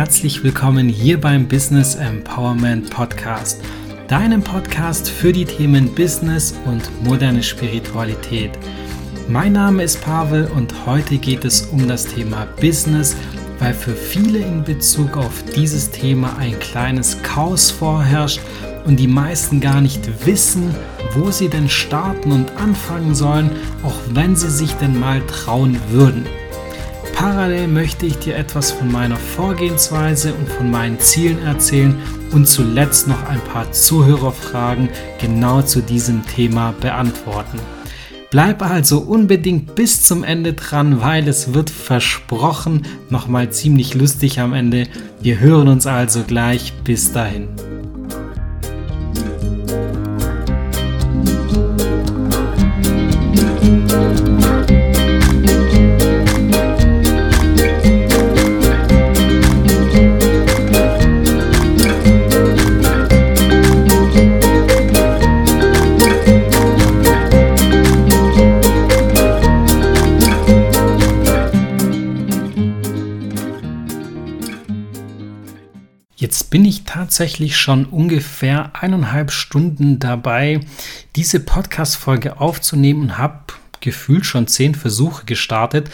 [0.00, 3.62] herzlich willkommen hier beim Business Empowerment Podcast,
[4.08, 8.50] deinem Podcast für die Themen Business und moderne Spiritualität.
[9.28, 13.14] Mein Name ist Pavel und heute geht es um das Thema Business,
[13.58, 18.40] weil für viele in Bezug auf dieses Thema ein kleines Chaos vorherrscht
[18.86, 20.74] und die meisten gar nicht wissen,
[21.12, 23.50] wo sie denn starten und anfangen sollen,
[23.82, 26.24] auch wenn sie sich denn mal trauen würden.
[27.20, 31.94] Parallel möchte ich dir etwas von meiner Vorgehensweise und von meinen Zielen erzählen
[32.32, 34.88] und zuletzt noch ein paar Zuhörerfragen
[35.20, 37.60] genau zu diesem Thema beantworten.
[38.30, 44.54] Bleib also unbedingt bis zum Ende dran, weil es wird versprochen nochmal ziemlich lustig am
[44.54, 44.86] Ende.
[45.20, 46.72] Wir hören uns also gleich.
[46.84, 47.48] Bis dahin.
[77.00, 80.60] Tatsächlich schon ungefähr eineinhalb Stunden dabei,
[81.16, 85.88] diese Podcast-Folge aufzunehmen und habe gefühlt schon zehn Versuche gestartet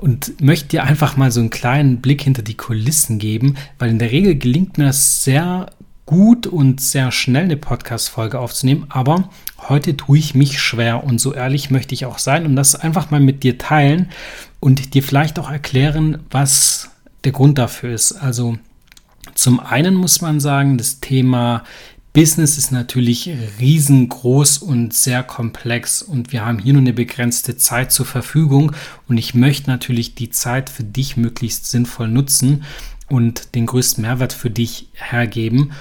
[0.00, 4.00] und möchte dir einfach mal so einen kleinen Blick hinter die Kulissen geben, weil in
[4.00, 5.70] der Regel gelingt mir das sehr
[6.06, 9.30] gut und sehr schnell eine Podcast-Folge aufzunehmen, aber
[9.68, 13.12] heute tue ich mich schwer und so ehrlich möchte ich auch sein und das einfach
[13.12, 14.10] mal mit dir teilen
[14.58, 16.90] und dir vielleicht auch erklären, was
[17.22, 18.10] der Grund dafür ist.
[18.10, 18.58] Also
[19.34, 21.64] zum einen muss man sagen, das Thema
[22.12, 27.90] Business ist natürlich riesengroß und sehr komplex und wir haben hier nur eine begrenzte Zeit
[27.90, 28.72] zur Verfügung
[29.08, 32.64] und ich möchte natürlich die Zeit für dich möglichst sinnvoll nutzen
[33.08, 35.72] und den größten Mehrwert für dich hergeben.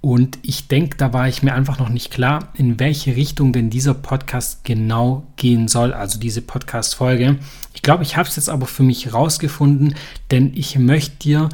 [0.00, 3.68] Und ich denke, da war ich mir einfach noch nicht klar, in welche Richtung denn
[3.68, 7.38] dieser Podcast genau gehen soll, also diese Podcast-Folge.
[7.74, 9.94] Ich glaube, ich habe es jetzt aber für mich rausgefunden,
[10.30, 11.48] denn ich möchte dir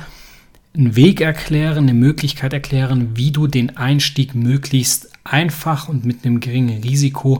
[0.76, 6.40] einen Weg erklären, eine Möglichkeit erklären, wie du den Einstieg möglichst einfach und mit einem
[6.40, 7.38] geringen Risiko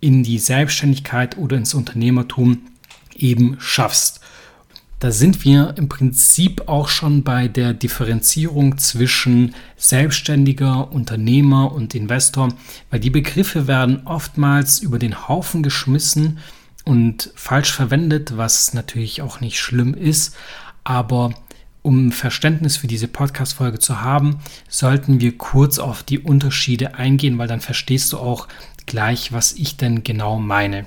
[0.00, 2.58] in die Selbstständigkeit oder ins Unternehmertum
[3.16, 4.20] eben schaffst.
[5.00, 12.48] Da sind wir im Prinzip auch schon bei der Differenzierung zwischen Selbstständiger, Unternehmer und Investor,
[12.90, 16.38] weil die Begriffe werden oftmals über den Haufen geschmissen
[16.84, 20.36] und falsch verwendet, was natürlich auch nicht schlimm ist,
[20.84, 21.34] aber
[21.84, 27.46] um Verständnis für diese Podcast-Folge zu haben, sollten wir kurz auf die Unterschiede eingehen, weil
[27.46, 28.48] dann verstehst du auch
[28.86, 30.86] gleich, was ich denn genau meine.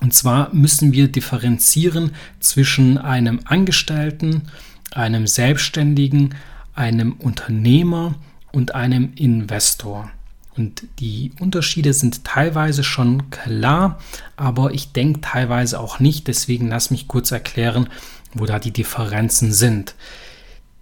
[0.00, 4.42] Und zwar müssen wir differenzieren zwischen einem Angestellten,
[4.90, 6.34] einem Selbstständigen,
[6.74, 8.14] einem Unternehmer
[8.52, 10.10] und einem Investor.
[10.56, 14.00] Und die Unterschiede sind teilweise schon klar,
[14.36, 16.26] aber ich denke teilweise auch nicht.
[16.26, 17.88] Deswegen lass mich kurz erklären,
[18.34, 19.94] wo da die Differenzen sind.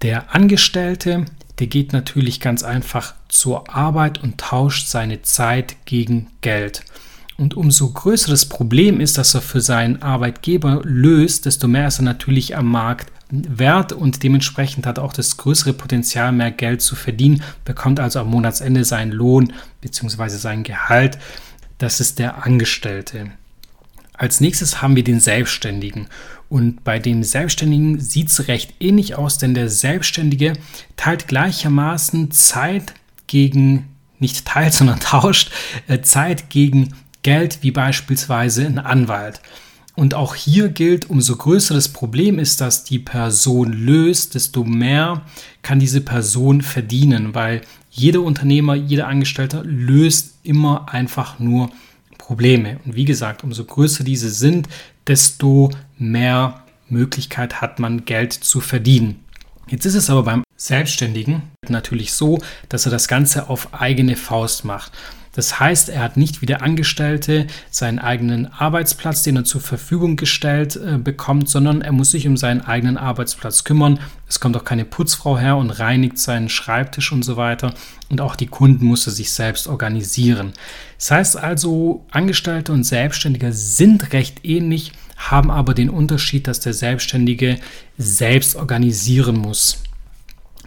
[0.02, 1.26] Der Angestellte,
[1.58, 6.82] der geht natürlich ganz einfach zur Arbeit und tauscht seine Zeit gegen Geld.
[7.36, 11.98] Und umso größer das Problem ist, dass er für seinen Arbeitgeber löst, desto mehr ist
[11.98, 16.96] er natürlich am Markt wert und dementsprechend hat auch das größere Potenzial, mehr Geld zu
[16.96, 20.28] verdienen, bekommt also am Monatsende seinen Lohn bzw.
[20.28, 21.18] sein Gehalt.
[21.78, 23.30] Das ist der Angestellte.
[24.12, 26.08] Als nächstes haben wir den Selbstständigen.
[26.50, 30.54] Und bei dem Selbstständigen sieht es recht ähnlich aus, denn der Selbstständige
[30.96, 32.92] teilt gleichermaßen Zeit
[33.28, 33.86] gegen,
[34.18, 35.52] nicht teilt, sondern tauscht
[35.86, 39.40] äh, Zeit gegen Geld, wie beispielsweise ein Anwalt.
[39.94, 45.22] Und auch hier gilt, umso größer das Problem ist, dass die Person löst, desto mehr
[45.62, 51.70] kann diese Person verdienen, weil jeder Unternehmer, jeder Angestellte löst immer einfach nur
[52.30, 52.78] Probleme.
[52.84, 54.68] Und wie gesagt, umso größer diese sind,
[55.08, 59.24] desto mehr Möglichkeit hat man Geld zu verdienen.
[59.66, 62.38] Jetzt ist es aber beim Selbstständigen natürlich so,
[62.68, 64.92] dass er das Ganze auf eigene Faust macht.
[65.32, 70.16] Das heißt, er hat nicht wie der Angestellte seinen eigenen Arbeitsplatz, den er zur Verfügung
[70.16, 74.00] gestellt äh, bekommt, sondern er muss sich um seinen eigenen Arbeitsplatz kümmern.
[74.28, 77.74] Es kommt auch keine Putzfrau her und reinigt seinen Schreibtisch und so weiter.
[78.08, 80.52] Und auch die Kunden muss er sich selbst organisieren.
[80.98, 86.74] Das heißt also, Angestellte und Selbstständige sind recht ähnlich, haben aber den Unterschied, dass der
[86.74, 87.58] Selbstständige
[87.98, 89.82] selbst organisieren muss.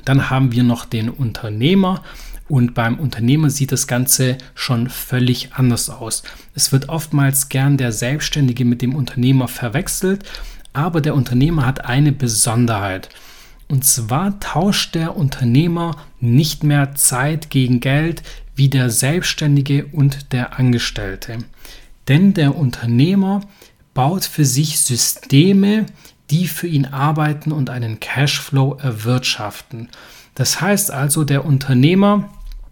[0.05, 2.03] Dann haben wir noch den Unternehmer.
[2.49, 6.23] Und beim Unternehmer sieht das Ganze schon völlig anders aus.
[6.53, 10.23] Es wird oftmals gern der Selbstständige mit dem Unternehmer verwechselt,
[10.73, 13.09] aber der Unternehmer hat eine Besonderheit.
[13.69, 18.21] Und zwar tauscht der Unternehmer nicht mehr Zeit gegen Geld
[18.55, 21.39] wie der Selbstständige und der Angestellte.
[22.07, 23.41] Denn der Unternehmer
[23.93, 25.85] baut für sich Systeme,
[26.29, 29.89] die für ihn arbeiten und einen Cashflow erwirtschaften.
[30.35, 32.29] Das heißt also, der Unternehmer,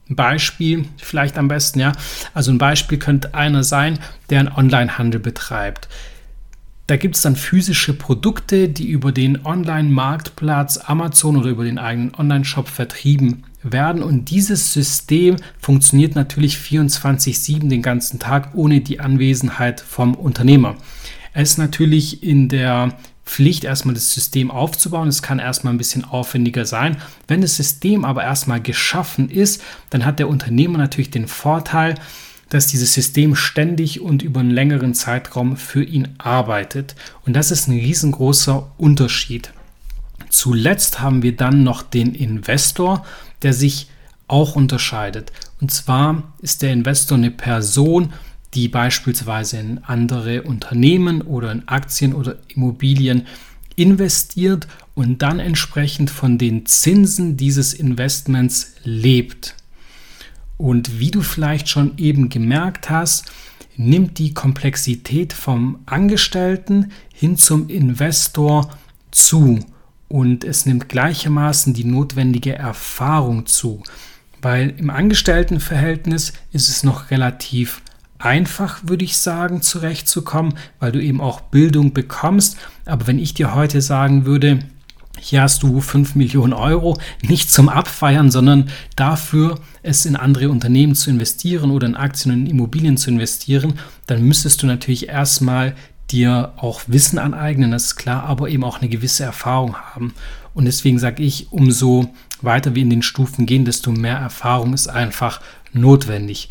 [0.09, 1.93] Beispiel vielleicht am besten, ja,
[2.33, 3.99] also ein Beispiel könnte einer sein,
[4.29, 5.87] der einen Onlinehandel betreibt.
[6.87, 12.13] Da gibt es dann physische Produkte, die über den Online-Marktplatz Amazon oder über den eigenen
[12.15, 14.03] Online-Shop vertrieben werden.
[14.03, 20.75] Und dieses System funktioniert natürlich 24-7 den ganzen Tag ohne die Anwesenheit vom Unternehmer.
[21.33, 22.97] Es ist natürlich in der
[23.31, 25.07] Pflicht, erstmal das System aufzubauen.
[25.07, 26.97] Es kann erstmal ein bisschen aufwendiger sein.
[27.29, 31.95] Wenn das System aber erstmal geschaffen ist, dann hat der Unternehmer natürlich den Vorteil,
[32.49, 36.95] dass dieses System ständig und über einen längeren Zeitraum für ihn arbeitet.
[37.25, 39.53] Und das ist ein riesengroßer Unterschied.
[40.29, 43.05] Zuletzt haben wir dann noch den Investor,
[43.43, 43.87] der sich
[44.27, 45.31] auch unterscheidet.
[45.61, 48.11] Und zwar ist der Investor eine Person,
[48.53, 53.27] die beispielsweise in andere Unternehmen oder in Aktien oder Immobilien
[53.75, 59.55] investiert und dann entsprechend von den Zinsen dieses Investments lebt.
[60.57, 63.31] Und wie du vielleicht schon eben gemerkt hast,
[63.77, 68.69] nimmt die Komplexität vom Angestellten hin zum Investor
[69.11, 69.59] zu
[70.07, 73.81] und es nimmt gleichermaßen die notwendige Erfahrung zu,
[74.41, 77.81] weil im Angestelltenverhältnis ist es noch relativ
[78.21, 82.57] einfach, würde ich sagen, zurechtzukommen, weil du eben auch Bildung bekommst.
[82.85, 84.59] Aber wenn ich dir heute sagen würde,
[85.19, 90.95] hier hast du 5 Millionen Euro, nicht zum Abfeiern, sondern dafür, es in andere Unternehmen
[90.95, 93.75] zu investieren oder in Aktien und Immobilien zu investieren,
[94.07, 95.75] dann müsstest du natürlich erstmal
[96.09, 100.13] dir auch Wissen aneignen, das ist klar, aber eben auch eine gewisse Erfahrung haben.
[100.53, 102.09] Und deswegen sage ich, umso
[102.41, 105.39] weiter wir in den Stufen gehen, desto mehr Erfahrung ist einfach
[105.71, 106.49] notwendig.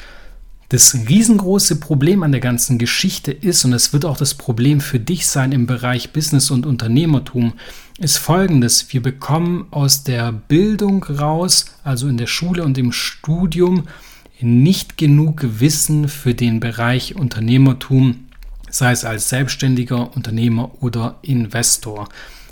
[0.71, 5.01] Das riesengroße Problem an der ganzen Geschichte ist, und es wird auch das Problem für
[5.01, 7.55] dich sein im Bereich Business und Unternehmertum,
[7.99, 8.87] ist folgendes.
[8.93, 13.89] Wir bekommen aus der Bildung raus, also in der Schule und im Studium,
[14.41, 18.27] nicht genug Wissen für den Bereich Unternehmertum,
[18.71, 22.09] sei es als selbstständiger Unternehmer oder Investor.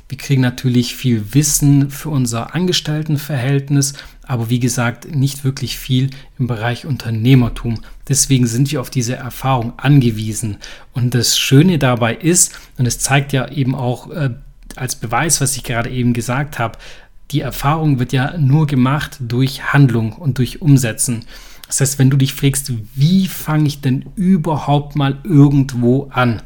[0.08, 3.92] Wir kriegen natürlich viel Wissen für unser Angestelltenverhältnis,
[4.28, 7.80] aber wie gesagt, nicht wirklich viel im Bereich Unternehmertum.
[8.08, 10.58] Deswegen sind wir auf diese Erfahrung angewiesen.
[10.92, 14.30] Und das Schöne dabei ist, und es zeigt ja eben auch äh,
[14.76, 16.78] als Beweis, was ich gerade eben gesagt habe,
[17.30, 21.24] die Erfahrung wird ja nur gemacht durch Handlung und durch Umsetzen.
[21.66, 26.42] Das heißt, wenn du dich fragst, wie fange ich denn überhaupt mal irgendwo an?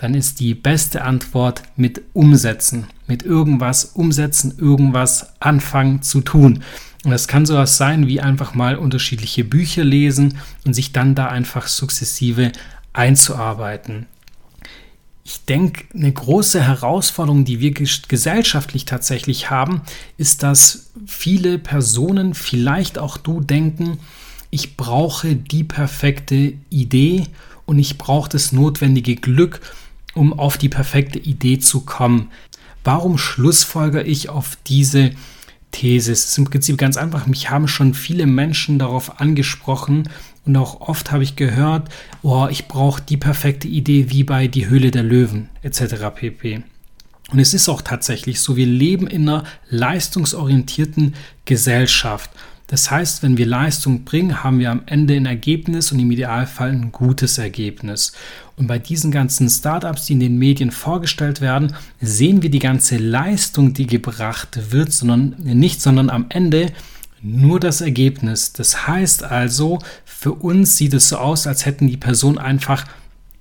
[0.00, 6.62] dann ist die beste Antwort mit umsetzen, mit irgendwas umsetzen, irgendwas anfangen zu tun.
[7.04, 11.28] Und das kann sowas sein wie einfach mal unterschiedliche Bücher lesen und sich dann da
[11.28, 12.52] einfach sukzessive
[12.92, 14.06] einzuarbeiten.
[15.24, 19.82] Ich denke, eine große Herausforderung, die wir gesellschaftlich tatsächlich haben,
[20.18, 23.98] ist, dass viele Personen, vielleicht auch du, denken,
[24.50, 27.26] ich brauche die perfekte Idee
[27.64, 29.60] und ich brauche das notwendige Glück
[30.14, 32.30] um auf die perfekte Idee zu kommen.
[32.84, 35.10] Warum schlussfolger ich auf diese
[35.72, 36.12] These?
[36.12, 37.26] Es ist im Prinzip ganz einfach.
[37.26, 40.08] Mich haben schon viele Menschen darauf angesprochen
[40.44, 41.88] und auch oft habe ich gehört,
[42.22, 46.06] oh, ich brauche die perfekte Idee wie bei Die Höhle der Löwen etc.
[46.14, 46.62] pp.
[47.30, 52.30] Und es ist auch tatsächlich so, wir leben in einer leistungsorientierten Gesellschaft.
[52.70, 56.70] Das heißt, wenn wir Leistung bringen, haben wir am Ende ein Ergebnis und im Idealfall
[56.70, 58.12] ein gutes Ergebnis.
[58.54, 62.96] Und bei diesen ganzen Startups, die in den Medien vorgestellt werden, sehen wir die ganze
[62.96, 66.66] Leistung, die gebracht wird, sondern nicht, sondern am Ende
[67.20, 68.52] nur das Ergebnis.
[68.52, 72.84] Das heißt also, für uns sieht es so aus, als hätten die Personen einfach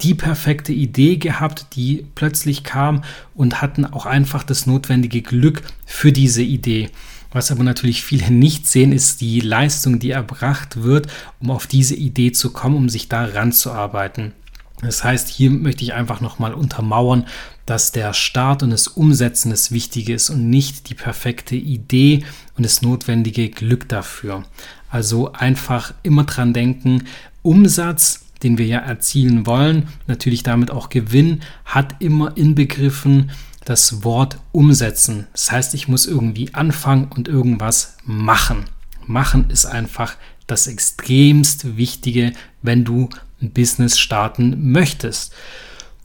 [0.02, 3.04] die perfekte Idee gehabt, die plötzlich kam
[3.36, 6.90] und hatten auch einfach das notwendige Glück für diese Idee.
[7.32, 11.08] Was aber natürlich viele nicht sehen, ist die Leistung, die erbracht wird,
[11.40, 14.34] um auf diese Idee zu kommen, um sich da ranzuarbeiten.
[14.82, 17.28] Das heißt, hier möchte ich einfach nochmal untermauern,
[17.66, 22.24] dass der Start und das Umsetzen das Wichtige ist und nicht die perfekte Idee
[22.58, 24.46] und das notwendige Glück dafür.
[24.90, 27.04] Also einfach immer dran denken,
[27.42, 33.32] Umsatz, den wir ja erzielen wollen, natürlich damit auch Gewinn, hat immer inbegriffen,
[33.70, 35.28] das Wort umsetzen.
[35.32, 38.66] Das heißt, ich muss irgendwie anfangen und irgendwas machen.
[39.06, 40.16] Machen ist einfach
[40.48, 42.34] das extremst Wichtige,
[42.64, 43.10] wenn du
[43.40, 45.34] ein Business starten möchtest.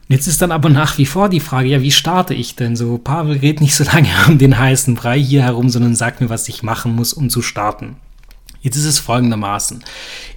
[0.09, 2.99] Jetzt ist dann aber nach wie vor die Frage, ja, wie starte ich denn so?
[2.99, 6.47] Pavel redet nicht so lange um den heißen Brei hier herum, sondern sagt mir, was
[6.50, 7.97] ich machen muss, um zu starten.
[8.61, 9.83] Jetzt ist es folgendermaßen.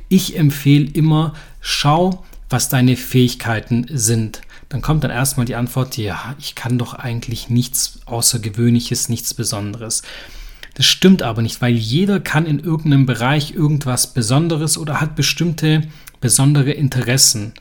[0.07, 4.41] Ich empfehle immer, schau, was deine Fähigkeiten sind.
[4.69, 10.03] Dann kommt dann erstmal die Antwort, ja, ich kann doch eigentlich nichts Außergewöhnliches, nichts Besonderes.
[10.73, 15.81] Das stimmt aber nicht, weil jeder kann in irgendeinem Bereich irgendwas Besonderes oder hat bestimmte
[16.21, 17.53] besondere Interessen.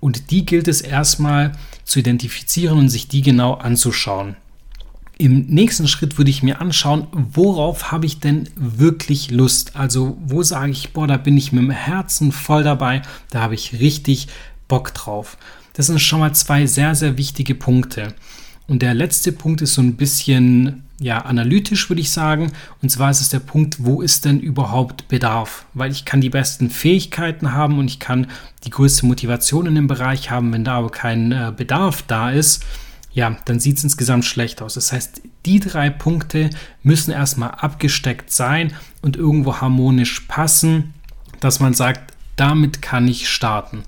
[0.00, 1.52] Und die gilt es erstmal
[1.84, 4.36] zu identifizieren und sich die genau anzuschauen.
[5.16, 9.76] Im nächsten Schritt würde ich mir anschauen, worauf habe ich denn wirklich Lust?
[9.76, 13.54] Also wo sage ich, boah, da bin ich mit dem Herzen voll dabei, da habe
[13.54, 14.26] ich richtig
[14.66, 15.36] Bock drauf.
[15.74, 18.14] Das sind schon mal zwei sehr, sehr wichtige Punkte.
[18.66, 22.52] Und der letzte Punkt ist so ein bisschen ja, analytisch, würde ich sagen.
[22.80, 25.66] Und zwar ist es der Punkt, wo ist denn überhaupt Bedarf?
[25.74, 28.28] Weil ich kann die besten Fähigkeiten haben und ich kann
[28.64, 30.52] die größte Motivation in dem Bereich haben.
[30.52, 32.64] Wenn da aber kein äh, Bedarf da ist,
[33.12, 34.74] ja, dann sieht es insgesamt schlecht aus.
[34.74, 36.50] Das heißt, die drei Punkte
[36.82, 40.94] müssen erstmal abgesteckt sein und irgendwo harmonisch passen,
[41.40, 43.82] dass man sagt, damit kann ich starten.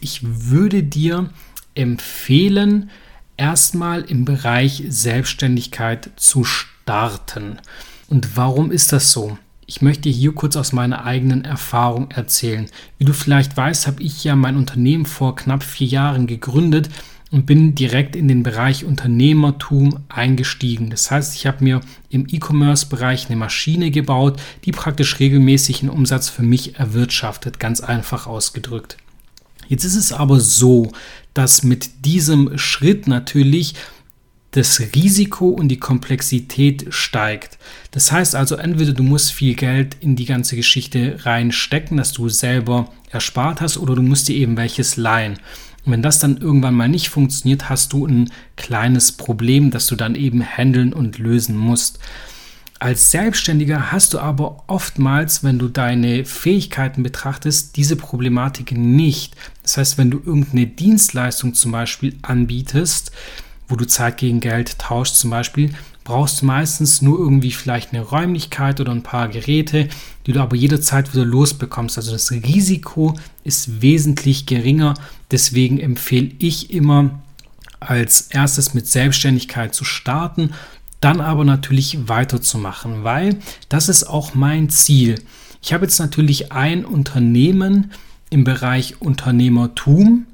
[0.00, 1.30] Ich würde dir
[1.74, 2.90] empfehlen,
[3.36, 7.58] erstmal im Bereich Selbstständigkeit zu starten.
[8.08, 9.38] Und warum ist das so?
[9.66, 12.66] Ich möchte hier kurz aus meiner eigenen Erfahrung erzählen.
[12.96, 16.88] Wie du vielleicht weißt, habe ich ja mein Unternehmen vor knapp vier Jahren gegründet
[17.30, 20.88] und bin direkt in den Bereich Unternehmertum eingestiegen.
[20.88, 26.30] Das heißt, ich habe mir im E-Commerce-Bereich eine Maschine gebaut, die praktisch regelmäßig einen Umsatz
[26.30, 28.96] für mich erwirtschaftet, ganz einfach ausgedrückt.
[29.68, 30.92] Jetzt ist es aber so,
[31.34, 33.74] dass mit diesem Schritt natürlich
[34.52, 37.58] das Risiko und die Komplexität steigt.
[37.90, 42.28] Das heißt also, entweder du musst viel Geld in die ganze Geschichte reinstecken, dass du
[42.28, 45.34] selber erspart hast, oder du musst dir eben welches leihen.
[45.84, 49.96] Und wenn das dann irgendwann mal nicht funktioniert, hast du ein kleines Problem, das du
[49.96, 51.98] dann eben handeln und lösen musst.
[52.80, 59.34] Als Selbstständiger hast du aber oftmals, wenn du deine Fähigkeiten betrachtest, diese Problematik nicht.
[59.62, 63.10] Das heißt, wenn du irgendeine Dienstleistung zum Beispiel anbietest,
[63.66, 68.02] wo du Zeit gegen Geld tauschst zum Beispiel, brauchst du meistens nur irgendwie vielleicht eine
[68.02, 69.88] Räumlichkeit oder ein paar Geräte,
[70.26, 71.98] die du aber jederzeit wieder losbekommst.
[71.98, 74.94] Also das Risiko ist wesentlich geringer.
[75.32, 77.22] Deswegen empfehle ich immer,
[77.80, 80.54] als erstes mit Selbstständigkeit zu starten
[81.00, 83.38] dann aber natürlich weiterzumachen, weil
[83.68, 85.22] das ist auch mein Ziel.
[85.62, 87.92] Ich habe jetzt natürlich ein Unternehmen
[88.30, 90.26] im Bereich Unternehmertum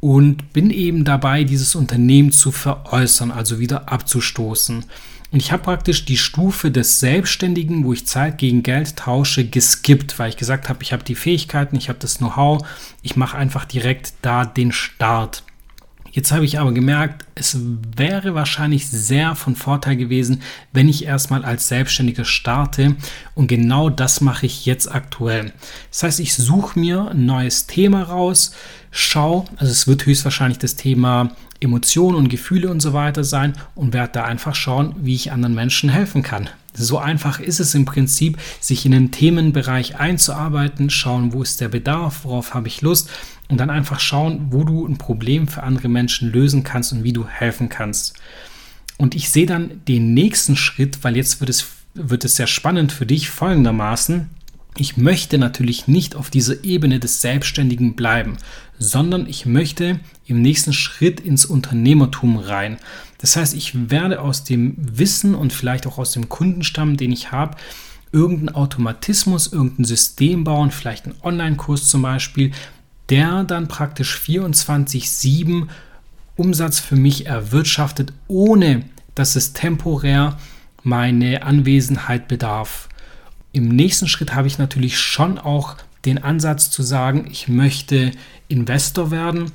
[0.00, 4.84] und bin eben dabei, dieses Unternehmen zu veräußern, also wieder abzustoßen.
[5.32, 10.18] Und ich habe praktisch die Stufe des Selbstständigen, wo ich Zeit gegen Geld tausche, geskippt,
[10.18, 12.64] weil ich gesagt habe, ich habe die Fähigkeiten, ich habe das Know-how,
[13.02, 15.42] ich mache einfach direkt da den Start.
[16.14, 17.58] Jetzt habe ich aber gemerkt, es
[17.96, 20.42] wäre wahrscheinlich sehr von Vorteil gewesen,
[20.72, 22.94] wenn ich erstmal als Selbstständiger starte.
[23.34, 25.52] Und genau das mache ich jetzt aktuell.
[25.90, 28.54] Das heißt, ich suche mir ein neues Thema raus,
[28.92, 33.92] schaue, also es wird höchstwahrscheinlich das Thema Emotionen und Gefühle und so weiter sein und
[33.92, 36.48] werde da einfach schauen, wie ich anderen Menschen helfen kann.
[36.76, 41.68] So einfach ist es im Prinzip, sich in einen Themenbereich einzuarbeiten, schauen, wo ist der
[41.68, 43.08] Bedarf, worauf habe ich Lust
[43.48, 47.12] und dann einfach schauen, wo du ein Problem für andere Menschen lösen kannst und wie
[47.12, 48.14] du helfen kannst.
[48.96, 52.92] Und ich sehe dann den nächsten Schritt, weil jetzt wird es, wird es sehr spannend
[52.92, 54.30] für dich folgendermaßen.
[54.76, 58.38] Ich möchte natürlich nicht auf dieser Ebene des Selbstständigen bleiben,
[58.78, 62.78] sondern ich möchte im nächsten Schritt ins Unternehmertum rein.
[63.18, 67.30] Das heißt, ich werde aus dem Wissen und vielleicht auch aus dem Kundenstamm, den ich
[67.30, 67.56] habe,
[68.10, 72.50] irgendeinen Automatismus, irgendein System bauen, vielleicht einen Online-Kurs zum Beispiel,
[73.10, 75.68] der dann praktisch 24-7
[76.36, 80.38] Umsatz für mich erwirtschaftet, ohne dass es temporär
[80.82, 82.88] meine Anwesenheit bedarf.
[83.54, 88.10] Im nächsten Schritt habe ich natürlich schon auch den Ansatz zu sagen, ich möchte
[88.48, 89.52] Investor werden,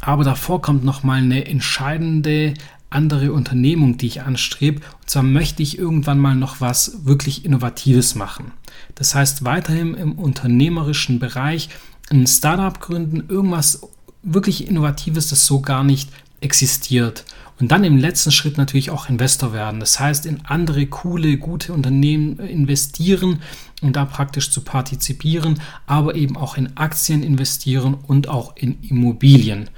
[0.00, 2.54] aber davor kommt noch mal eine entscheidende
[2.90, 4.80] andere Unternehmung, die ich anstrebe.
[4.80, 8.50] Und zwar möchte ich irgendwann mal noch was wirklich Innovatives machen.
[8.96, 11.68] Das heißt, weiterhin im unternehmerischen Bereich
[12.10, 13.82] ein Startup gründen, irgendwas
[14.24, 17.24] wirklich Innovatives, das so gar nicht existiert.
[17.60, 19.80] Und dann im letzten Schritt natürlich auch Investor werden.
[19.80, 23.40] Das heißt, in andere coole, gute Unternehmen investieren
[23.82, 29.70] und da praktisch zu partizipieren, aber eben auch in Aktien investieren und auch in Immobilien.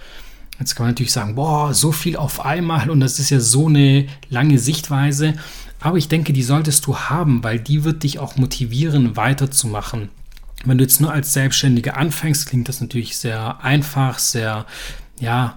[0.59, 3.69] Jetzt kann man natürlich sagen, boah, so viel auf einmal und das ist ja so
[3.69, 5.35] eine lange Sichtweise.
[5.81, 10.11] Aber ich denke, die solltest du haben, weil die wird dich auch motivieren, weiterzumachen.
[10.67, 14.67] Wenn du jetzt nur als Selbstständiger anfängst, klingt das natürlich sehr einfach, sehr,
[15.19, 15.57] ja,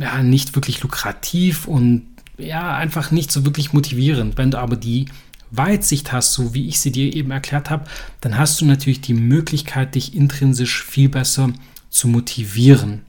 [0.00, 2.06] ja, nicht wirklich lukrativ und
[2.38, 4.36] ja, einfach nicht so wirklich motivierend.
[4.36, 5.06] Wenn du aber die
[5.50, 7.84] Weitsicht hast, so wie ich sie dir eben erklärt habe,
[8.20, 11.52] dann hast du natürlich die Möglichkeit, dich intrinsisch viel besser
[11.90, 13.02] zu motivieren.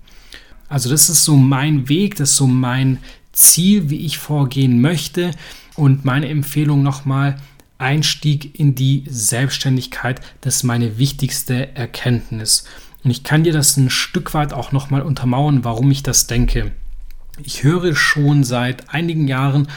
[0.68, 3.00] Also das ist so mein Weg, das ist so mein
[3.32, 5.32] Ziel, wie ich vorgehen möchte.
[5.76, 7.38] Und meine Empfehlung nochmal,
[7.78, 12.66] Einstieg in die Selbstständigkeit, das ist meine wichtigste Erkenntnis.
[13.06, 16.72] Und ich kann dir das ein Stück weit auch nochmal untermauern, warum ich das denke.
[17.44, 19.68] Ich höre schon seit einigen Jahren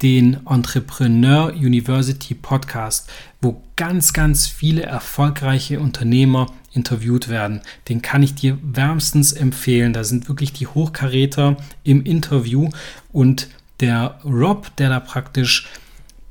[0.00, 3.10] den Entrepreneur University Podcast,
[3.42, 7.60] wo ganz, ganz viele erfolgreiche Unternehmer interviewt werden.
[7.90, 9.92] Den kann ich dir wärmstens empfehlen.
[9.92, 12.70] Da sind wirklich die Hochkaräter im Interview
[13.12, 13.48] und
[13.80, 15.68] der Rob, der da praktisch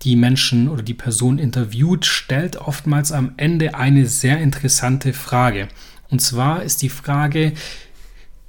[0.01, 5.67] die Menschen oder die Person interviewt, stellt oftmals am Ende eine sehr interessante Frage.
[6.09, 7.53] Und zwar ist die Frage,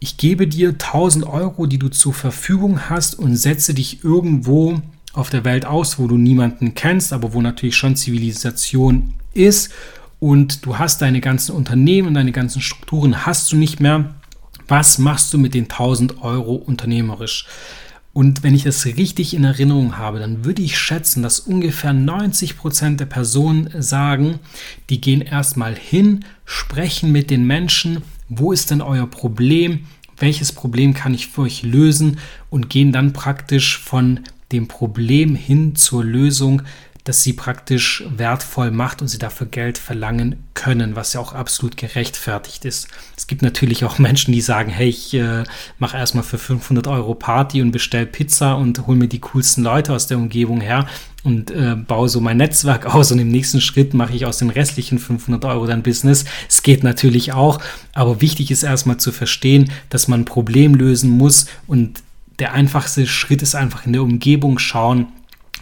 [0.00, 4.80] ich gebe dir 1000 Euro, die du zur Verfügung hast und setze dich irgendwo
[5.12, 9.72] auf der Welt aus, wo du niemanden kennst, aber wo natürlich schon Zivilisation ist
[10.20, 14.14] und du hast deine ganzen Unternehmen deine ganzen Strukturen hast du nicht mehr.
[14.66, 17.46] Was machst du mit den 1000 Euro unternehmerisch?
[18.18, 22.56] Und wenn ich das richtig in Erinnerung habe, dann würde ich schätzen, dass ungefähr 90
[22.56, 24.40] Prozent der Personen sagen,
[24.90, 30.94] die gehen erstmal hin, sprechen mit den Menschen, wo ist denn euer Problem, welches Problem
[30.94, 32.18] kann ich für euch lösen
[32.50, 34.18] und gehen dann praktisch von
[34.50, 36.62] dem Problem hin zur Lösung,
[37.08, 41.78] dass sie praktisch wertvoll macht und sie dafür Geld verlangen können, was ja auch absolut
[41.78, 42.86] gerechtfertigt ist.
[43.16, 45.44] Es gibt natürlich auch Menschen, die sagen, hey, ich äh,
[45.78, 49.94] mache erstmal für 500 Euro Party und bestell Pizza und hole mir die coolsten Leute
[49.94, 50.86] aus der Umgebung her
[51.24, 54.50] und äh, baue so mein Netzwerk aus und im nächsten Schritt mache ich aus den
[54.50, 56.26] restlichen 500 Euro dann Business.
[56.46, 57.58] Es geht natürlich auch,
[57.94, 62.02] aber wichtig ist erstmal zu verstehen, dass man ein Problem lösen muss und
[62.38, 65.06] der einfachste Schritt ist einfach in der Umgebung schauen,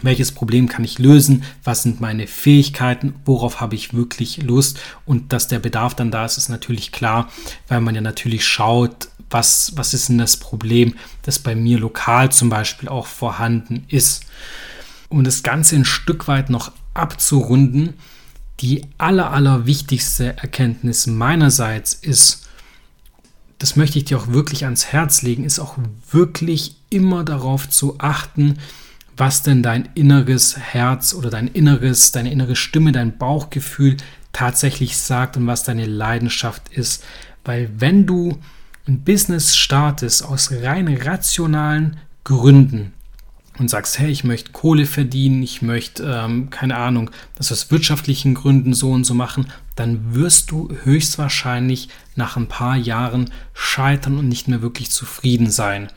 [0.01, 4.79] welches Problem kann ich lösen, was sind meine Fähigkeiten, worauf habe ich wirklich Lust?
[5.05, 7.29] Und dass der Bedarf dann da ist, ist natürlich klar,
[7.67, 12.31] weil man ja natürlich schaut, was, was ist denn das Problem, das bei mir lokal
[12.31, 14.23] zum Beispiel auch vorhanden ist.
[15.09, 17.93] Um das Ganze ein Stück weit noch abzurunden,
[18.59, 22.47] die aller, aller wichtigste Erkenntnis meinerseits ist,
[23.59, 25.77] das möchte ich dir auch wirklich ans Herz legen, ist auch
[26.11, 28.59] wirklich immer darauf zu achten,
[29.17, 33.97] was denn dein inneres Herz oder dein inneres, deine innere Stimme, dein Bauchgefühl
[34.31, 37.03] tatsächlich sagt und was deine Leidenschaft ist.
[37.43, 38.37] Weil wenn du
[38.87, 42.93] ein Business startest aus rein rationalen Gründen
[43.57, 48.35] und sagst, hey, ich möchte Kohle verdienen, ich möchte, ähm, keine Ahnung, das aus wirtschaftlichen
[48.35, 54.27] Gründen so und so machen, dann wirst du höchstwahrscheinlich nach ein paar Jahren scheitern und
[54.27, 55.87] nicht mehr wirklich zufrieden sein.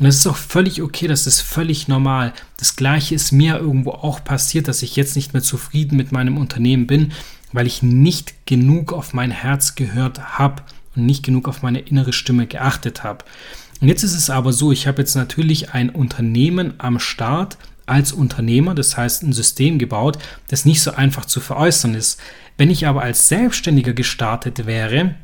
[0.00, 2.32] Und das ist auch völlig okay, das ist völlig normal.
[2.56, 6.38] Das gleiche ist mir irgendwo auch passiert, dass ich jetzt nicht mehr zufrieden mit meinem
[6.38, 7.12] Unternehmen bin,
[7.52, 10.62] weil ich nicht genug auf mein Herz gehört habe
[10.96, 13.26] und nicht genug auf meine innere Stimme geachtet habe.
[13.82, 18.12] Und jetzt ist es aber so, ich habe jetzt natürlich ein Unternehmen am Start als
[18.14, 20.16] Unternehmer, das heißt ein System gebaut,
[20.48, 22.18] das nicht so einfach zu veräußern ist.
[22.56, 25.14] Wenn ich aber als Selbstständiger gestartet wäre,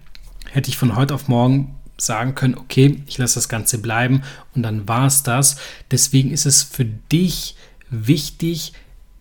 [0.51, 4.23] hätte ich von heute auf morgen sagen können, okay, ich lasse das Ganze bleiben
[4.55, 5.57] und dann war es das.
[5.91, 7.57] Deswegen ist es für dich
[7.91, 8.73] wichtig,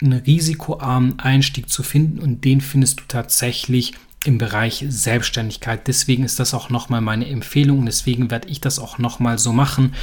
[0.01, 3.93] einen risikoarmen Einstieg zu finden und den findest du tatsächlich
[4.25, 5.87] im Bereich Selbstständigkeit.
[5.87, 9.53] Deswegen ist das auch nochmal meine Empfehlung und deswegen werde ich das auch nochmal so
[9.53, 9.93] machen.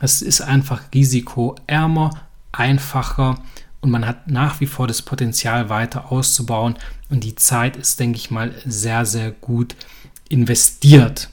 [0.00, 2.10] Es ist einfach risikoärmer,
[2.52, 3.40] einfacher
[3.80, 6.76] und man hat nach wie vor das Potenzial weiter auszubauen
[7.08, 9.76] und die Zeit ist, denke ich mal, sehr, sehr gut
[10.28, 11.30] investiert.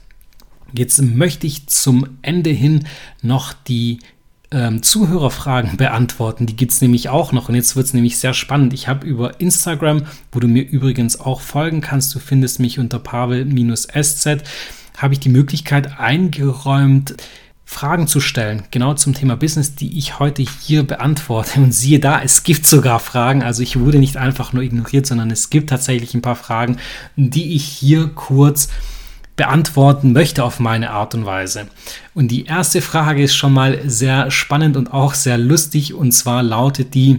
[0.78, 2.84] Jetzt möchte ich zum Ende hin
[3.22, 3.98] noch die
[4.50, 6.46] ähm, Zuhörerfragen beantworten.
[6.46, 8.72] Die gibt es nämlich auch noch und jetzt wird es nämlich sehr spannend.
[8.72, 12.98] Ich habe über Instagram, wo du mir übrigens auch folgen kannst, du findest mich unter
[12.98, 14.42] pavel-sz,
[14.96, 17.16] habe ich die Möglichkeit eingeräumt,
[17.68, 21.60] Fragen zu stellen, genau zum Thema Business, die ich heute hier beantworte.
[21.60, 23.42] Und siehe da, es gibt sogar Fragen.
[23.42, 26.76] Also ich wurde nicht einfach nur ignoriert, sondern es gibt tatsächlich ein paar Fragen,
[27.16, 28.95] die ich hier kurz beantworte
[29.36, 31.66] beantworten möchte auf meine Art und Weise.
[32.14, 36.42] Und die erste Frage ist schon mal sehr spannend und auch sehr lustig und zwar
[36.42, 37.18] lautet die,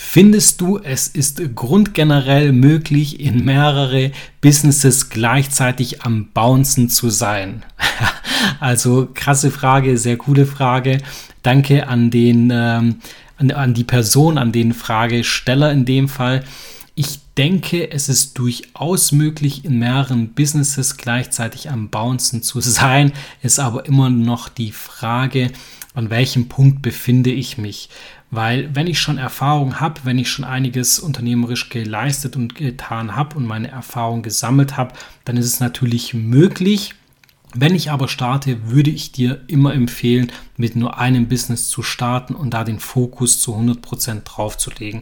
[0.00, 7.64] Findest du, es ist grundgenerell möglich, in mehrere Businesses gleichzeitig am Bouncen zu sein?
[8.60, 10.98] also krasse Frage, sehr coole Frage.
[11.42, 13.00] Danke an den, ähm,
[13.38, 16.44] an, an die Person, an den Fragesteller in dem Fall.
[16.94, 23.12] Ich denke, es ist durchaus möglich, in mehreren Businesses gleichzeitig am Bouncen zu sein.
[23.42, 25.52] Ist aber immer noch die Frage,
[25.94, 27.90] an welchem Punkt befinde ich mich.
[28.30, 33.36] Weil wenn ich schon Erfahrung habe, wenn ich schon einiges unternehmerisch geleistet und getan habe
[33.36, 36.94] und meine Erfahrung gesammelt habe, dann ist es natürlich möglich.
[37.54, 42.34] Wenn ich aber starte, würde ich dir immer empfehlen, mit nur einem Business zu starten
[42.34, 45.00] und da den Fokus zu 100% drauf zu legen.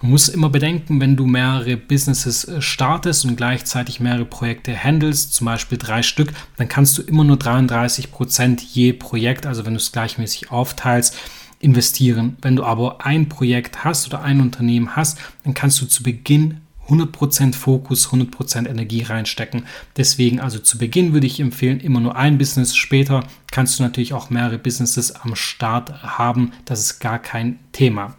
[0.00, 5.34] Man muss immer bedenken, wenn du mehrere Businesses äh, startest und gleichzeitig mehrere Projekte handelst,
[5.34, 9.74] zum Beispiel drei Stück, dann kannst du immer nur 33 Prozent je Projekt, also wenn
[9.74, 11.16] du es gleichmäßig aufteilst,
[11.58, 12.36] investieren.
[12.42, 16.60] Wenn du aber ein Projekt hast oder ein Unternehmen hast, dann kannst du zu Beginn
[16.88, 19.64] 100% Fokus, 100% Energie reinstecken.
[19.96, 22.76] Deswegen also zu Beginn würde ich empfehlen, immer nur ein Business.
[22.76, 26.52] Später kannst du natürlich auch mehrere Businesses am Start haben.
[26.64, 28.14] Das ist gar kein Thema.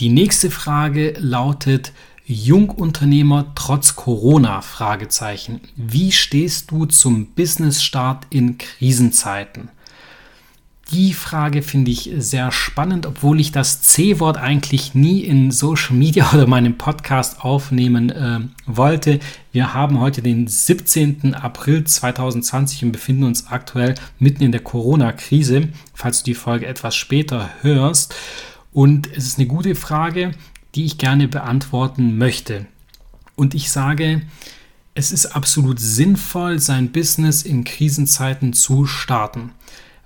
[0.00, 1.92] Die nächste Frage lautet,
[2.24, 4.60] Jungunternehmer trotz Corona?
[4.60, 5.60] Fragezeichen.
[5.74, 9.70] Wie stehst du zum Business-Start in Krisenzeiten?
[10.92, 16.30] Die Frage finde ich sehr spannend, obwohl ich das C-Wort eigentlich nie in Social Media
[16.32, 19.18] oder meinem Podcast aufnehmen äh, wollte.
[19.50, 21.34] Wir haben heute den 17.
[21.34, 26.94] April 2020 und befinden uns aktuell mitten in der Corona-Krise, falls du die Folge etwas
[26.94, 28.14] später hörst.
[28.78, 30.30] Und es ist eine gute Frage,
[30.76, 32.66] die ich gerne beantworten möchte.
[33.34, 34.22] Und ich sage,
[34.94, 39.50] es ist absolut sinnvoll, sein Business in Krisenzeiten zu starten,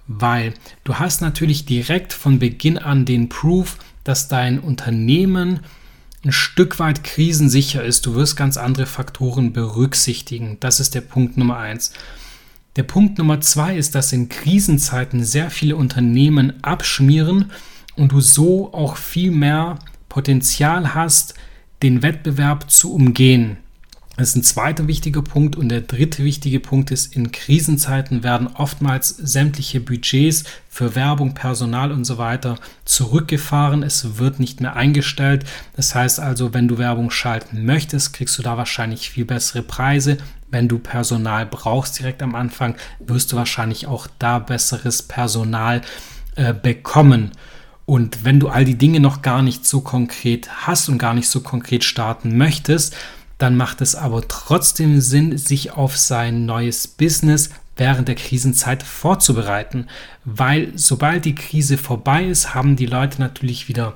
[0.07, 0.55] weil
[0.85, 5.61] du hast natürlich direkt von Beginn an den Proof, dass dein Unternehmen
[6.25, 8.07] ein Stück weit krisensicher ist.
[8.07, 10.57] Du wirst ganz andere Faktoren berücksichtigen.
[10.61, 11.93] Das ist der Punkt Nummer eins.
[12.77, 17.53] Der Punkt Nummer zwei ist, dass in Krisenzeiten sehr viele Unternehmen abschmieren
[17.97, 19.79] und du so auch viel mehr
[20.09, 21.35] Potenzial hast,
[21.83, 23.57] den Wettbewerb zu umgehen.
[24.17, 25.57] Das ist ein zweiter wichtiger Punkt.
[25.57, 31.91] Und der dritte wichtige Punkt ist, in Krisenzeiten werden oftmals sämtliche Budgets für Werbung, Personal
[31.91, 33.83] und so weiter zurückgefahren.
[33.83, 35.45] Es wird nicht mehr eingestellt.
[35.77, 40.19] Das heißt also, wenn du Werbung schalten möchtest, kriegst du da wahrscheinlich viel bessere Preise.
[40.51, 45.81] Wenn du Personal brauchst direkt am Anfang, wirst du wahrscheinlich auch da besseres Personal
[46.37, 47.33] äh, bekommen.
[47.93, 51.29] Und wenn du all die Dinge noch gar nicht so konkret hast und gar nicht
[51.29, 52.97] so konkret starten möchtest,
[53.37, 59.89] dann macht es aber trotzdem Sinn, sich auf sein neues Business während der Krisenzeit vorzubereiten,
[60.25, 63.93] weil sobald die Krise vorbei ist, haben die Leute natürlich wieder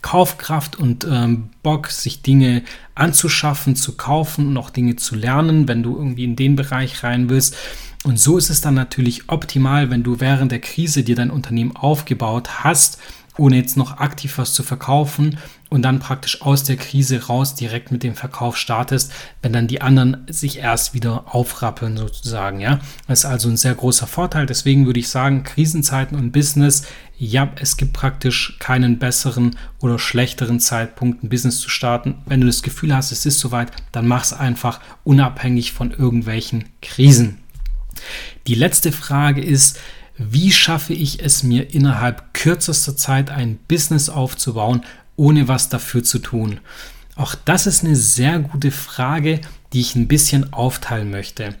[0.00, 2.62] Kaufkraft und ähm, Bock, sich Dinge
[2.94, 7.28] anzuschaffen, zu kaufen und auch Dinge zu lernen, wenn du irgendwie in den Bereich rein
[7.28, 7.56] willst.
[8.04, 11.74] Und so ist es dann natürlich optimal, wenn du während der Krise dir dein Unternehmen
[11.74, 12.98] aufgebaut hast,
[13.36, 15.38] ohne jetzt noch aktiv was zu verkaufen
[15.70, 19.82] und dann praktisch aus der Krise raus direkt mit dem Verkauf startest, wenn dann die
[19.82, 22.78] anderen sich erst wieder aufrappeln sozusagen, ja.
[23.08, 24.46] Das ist also ein sehr großer Vorteil.
[24.46, 26.84] Deswegen würde ich sagen, Krisenzeiten und Business,
[27.18, 32.16] ja, es gibt praktisch keinen besseren oder schlechteren Zeitpunkt, ein Business zu starten.
[32.26, 36.66] Wenn du das Gefühl hast, es ist soweit, dann mach es einfach unabhängig von irgendwelchen
[36.82, 37.38] Krisen.
[38.46, 39.78] Die letzte Frage ist,
[40.16, 44.82] wie schaffe ich es mir innerhalb kürzester Zeit ein Business aufzubauen,
[45.16, 46.60] ohne was dafür zu tun?
[47.16, 49.40] Auch das ist eine sehr gute Frage,
[49.72, 51.54] die ich ein bisschen aufteilen möchte.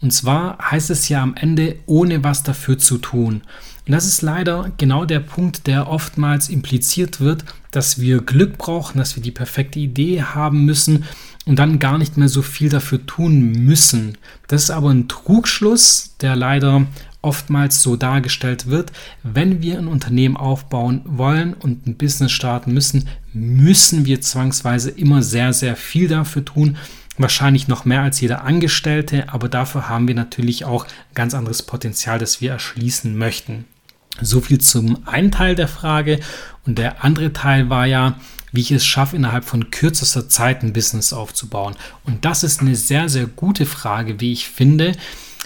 [0.00, 3.42] Und zwar heißt es ja am Ende, ohne was dafür zu tun.
[3.86, 8.98] Und das ist leider genau der Punkt, der oftmals impliziert wird, dass wir Glück brauchen,
[8.98, 11.04] dass wir die perfekte Idee haben müssen
[11.46, 14.18] und dann gar nicht mehr so viel dafür tun müssen.
[14.46, 16.86] Das ist aber ein Trugschluss, der leider
[17.22, 23.08] oftmals so dargestellt wird, wenn wir ein Unternehmen aufbauen wollen und ein Business starten müssen,
[23.32, 26.76] müssen wir zwangsweise immer sehr, sehr viel dafür tun.
[27.18, 32.18] Wahrscheinlich noch mehr als jeder Angestellte, aber dafür haben wir natürlich auch ganz anderes Potenzial,
[32.18, 33.64] das wir erschließen möchten.
[34.20, 36.20] So viel zum einen Teil der Frage.
[36.66, 38.18] Und der andere Teil war ja,
[38.50, 41.74] wie ich es schaffe, innerhalb von kürzester Zeit ein Business aufzubauen.
[42.04, 44.92] Und das ist eine sehr, sehr gute Frage, wie ich finde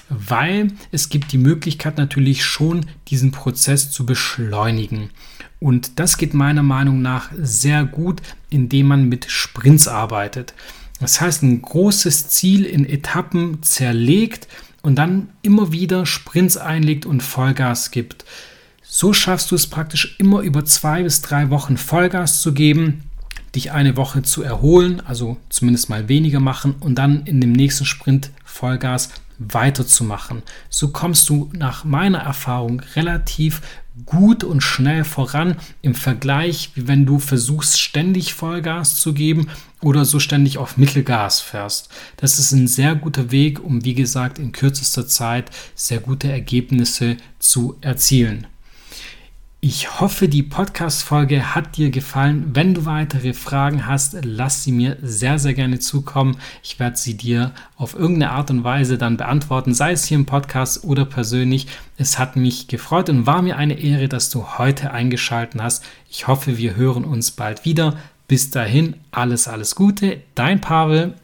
[0.08, 5.10] weil es gibt die Möglichkeit natürlich schon, diesen Prozess zu beschleunigen.
[5.58, 10.54] Und das geht meiner Meinung nach sehr gut, indem man mit Sprints arbeitet.
[11.00, 14.48] Das heißt, ein großes Ziel in Etappen zerlegt
[14.82, 18.24] und dann immer wieder Sprints einlegt und Vollgas gibt.
[18.82, 23.05] So schaffst du es praktisch immer über zwei bis drei Wochen Vollgas zu geben
[23.56, 27.84] dich eine Woche zu erholen, also zumindest mal weniger machen und dann in dem nächsten
[27.84, 30.42] Sprint Vollgas weiterzumachen.
[30.70, 33.60] So kommst du nach meiner Erfahrung relativ
[34.04, 39.48] gut und schnell voran im Vergleich, wie wenn du versuchst, ständig Vollgas zu geben
[39.80, 41.88] oder so ständig auf Mittelgas fährst.
[42.18, 47.16] Das ist ein sehr guter Weg, um, wie gesagt, in kürzester Zeit sehr gute Ergebnisse
[47.38, 48.46] zu erzielen.
[49.68, 52.50] Ich hoffe, die Podcast-Folge hat dir gefallen.
[52.54, 56.36] Wenn du weitere Fragen hast, lass sie mir sehr, sehr gerne zukommen.
[56.62, 60.24] Ich werde sie dir auf irgendeine Art und Weise dann beantworten, sei es hier im
[60.24, 61.66] Podcast oder persönlich.
[61.96, 65.84] Es hat mich gefreut und war mir eine Ehre, dass du heute eingeschaltet hast.
[66.08, 67.96] Ich hoffe, wir hören uns bald wieder.
[68.28, 70.22] Bis dahin, alles, alles Gute.
[70.36, 71.14] Dein Pavel.